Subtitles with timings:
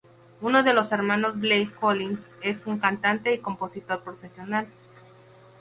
[0.41, 4.65] Uno de sus hermanos, Blake Collins, es un cantante y compositor profesional.